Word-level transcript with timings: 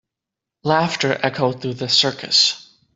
Laughter 0.63 1.19
echoed 1.21 1.61
through 1.61 1.75
the 1.75 1.87
circus. 1.87 2.67